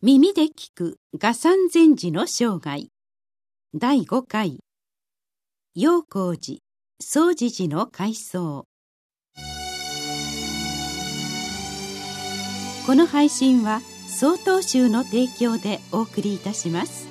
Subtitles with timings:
[0.00, 2.86] 耳で聞く画山禅師の生涯。
[3.74, 4.60] 第5回。
[5.74, 6.58] 陽光寺
[7.00, 8.66] 総持寺の改装。
[12.86, 17.08] この配信は曹洞宗の提供でお送りいたします。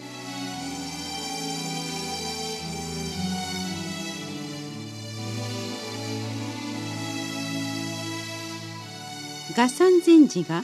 [9.57, 10.63] 画山禅師が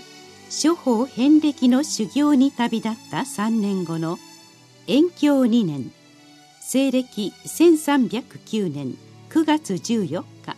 [0.56, 4.20] 諸法遍歴の修行に旅立った3年後の
[4.86, 5.91] 延享2年
[6.62, 8.96] 西暦1309年
[9.32, 10.55] 9月14日。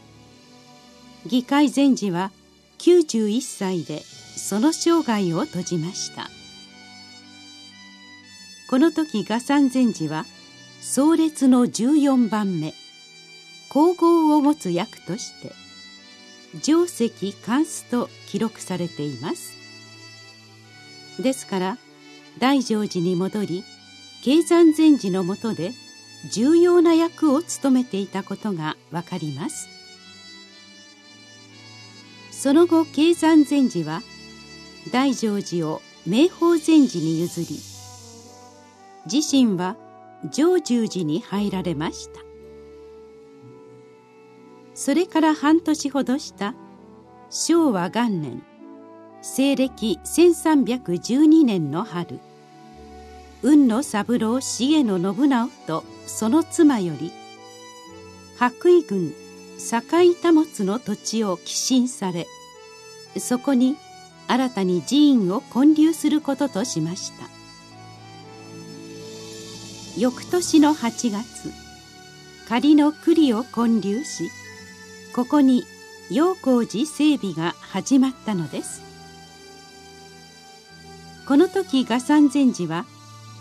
[1.25, 2.31] 議会禅師は
[2.79, 6.29] 91歳でその生涯を閉じました。
[8.69, 10.25] この時画山禅師は
[10.81, 12.73] 壮烈の14番目
[13.69, 15.53] 皇后を持つ役として
[16.61, 19.64] 定石関数と記録されています。
[21.19, 21.77] ですから
[22.39, 23.63] 大乗寺に戻り
[24.23, 25.71] 経山禅師のもとで
[26.31, 29.69] 重要な役を務めていたことがわかります。
[32.31, 34.01] その後経山禅師は
[34.91, 37.59] 大乗寺を明法禅師に譲り
[39.11, 39.75] 自身は
[40.31, 42.21] 上重寺に入られました。
[44.73, 46.53] それから半年ほどした
[47.29, 48.43] 昭和元年
[49.27, 52.19] 西暦1312年の春。
[53.41, 57.11] 雲野三郎重野信直とその妻より
[58.37, 59.13] 白衣郡
[59.57, 62.27] 堺田物の土地を寄進され
[63.17, 63.77] そこに
[64.27, 67.25] 新たに寺院を建立することとしました。
[69.99, 71.51] 翌年の8月
[72.47, 74.29] 仮の栗を建立し
[75.15, 75.63] ここに
[76.11, 78.94] 陽光寺整備が始まったのです。
[81.27, 82.85] この時画山禅師は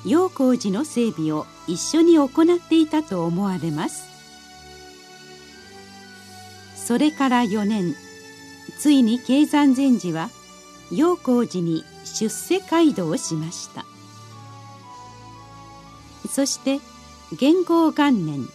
[0.07, 4.09] 陽光寺の整備を一緒に行っていたと思われます。
[6.77, 7.95] それから4年
[8.79, 10.31] ついに経山禅師は
[10.91, 13.85] 陽光寺に出世街道をしました。
[16.29, 16.81] そして
[17.39, 18.49] 元号元年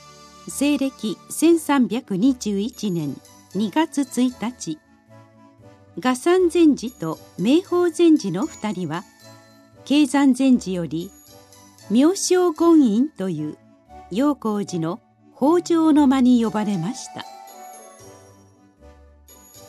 [0.47, 3.15] 西暦1321年
[3.55, 4.79] 2月1日
[5.99, 9.03] 画山禅師と明法禅師の2人は
[9.89, 11.11] 経山禅師より
[11.89, 13.57] 妙正権院という
[14.11, 14.99] 陽光寺の
[15.35, 17.25] 北条の間に呼ばれました。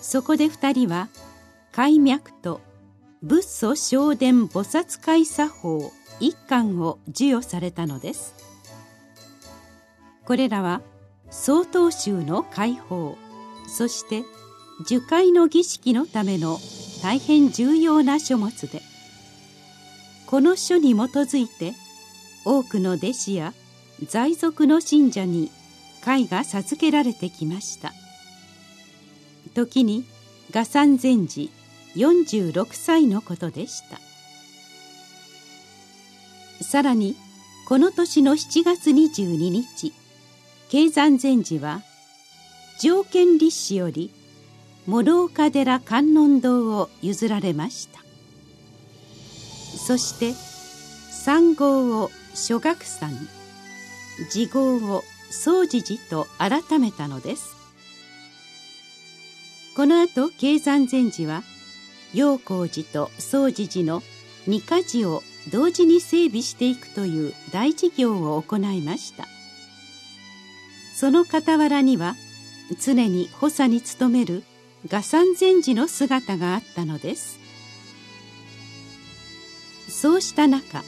[0.03, 1.09] そこで二人は
[1.73, 2.61] 開脈と
[3.23, 8.35] 仏祖正伝菩薩会作法一巻を授与されたのです。
[10.27, 10.83] これらは
[11.31, 13.17] 曹洞宗の解放
[13.67, 14.25] そして
[14.83, 16.59] 受戒の儀式のための
[17.03, 18.83] 大変重要な書物で
[20.31, 21.75] この書に基づいて
[22.45, 23.53] 多くの弟子や
[24.07, 25.51] 在俗の信者に
[26.03, 27.93] 会が授けられてきました。
[29.55, 30.05] 時に
[30.53, 31.51] 画山禅師
[31.97, 33.99] 46歳のことでした。
[36.65, 37.17] さらに
[37.67, 39.93] この年の7月22日
[40.69, 41.83] 経山禅師は
[42.79, 44.13] 条件立志より
[44.87, 47.90] 諸岡寺観音堂を譲られました。
[49.87, 50.35] そして
[51.11, 53.11] 三号を諸学山
[54.29, 57.57] 次号を総持寺と改めたのです。
[59.77, 61.43] この後経山禅師は
[62.13, 64.03] 陽光寺と総持寺の
[64.47, 69.27] 二か寺を同時に整備していくという大事業を行いました。
[70.95, 72.15] その傍らには
[72.79, 74.45] 常に補佐に努める
[74.87, 77.40] 画山禅師の姿があったのです。
[80.01, 80.83] そうした中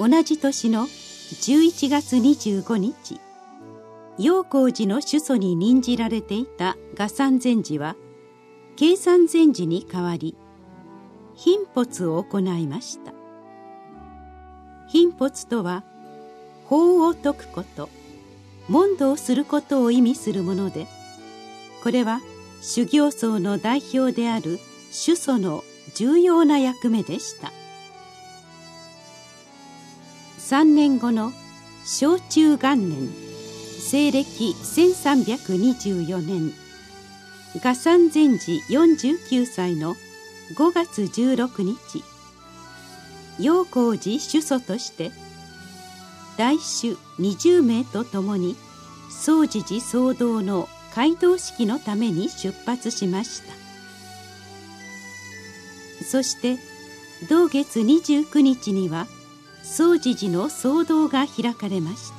[0.00, 3.20] 同じ年の11月25日
[4.18, 7.94] 陽光寺の主祖に任じられていた画山禅師は
[8.74, 10.36] 計算禅師に代わり
[11.36, 13.12] 貧髪を行いました。
[14.88, 15.84] 貧髪とは
[16.64, 17.88] 法を説くこと
[18.68, 20.88] 問答することを意味するもので
[21.84, 22.20] これは
[22.60, 24.58] 修行僧の代表である
[24.90, 25.62] 主祖の
[25.94, 27.52] 重要な役目でした。
[30.48, 31.32] 3年後の
[31.84, 33.08] 小中元年
[33.78, 36.52] 西暦1324年
[37.62, 39.94] 画山禅師49歳の
[40.56, 42.04] 5月16日
[43.38, 45.12] 陽光寺主祖として
[46.36, 48.56] 大衆20名と共に
[49.10, 53.54] 総持寺総道の街道式のために出発しました。
[56.04, 56.58] そして
[57.30, 59.06] 同月29日には
[59.62, 62.16] 総持寺の騒動が開かれました。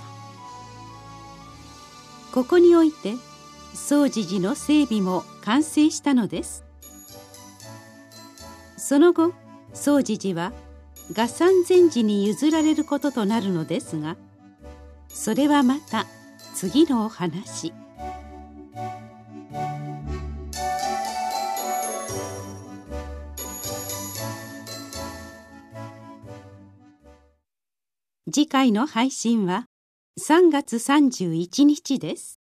[2.34, 3.16] ここにおいて
[3.74, 6.64] 総持寺の整備も完成したのです。
[8.78, 9.34] その後
[9.74, 10.54] 総持寺は
[11.16, 14.16] 合山禅寺に譲られることとなるのですが
[15.10, 16.06] それはまた
[16.54, 17.74] 次のお話。
[28.32, 29.66] 次回の配信は
[30.18, 32.40] 3月31日です。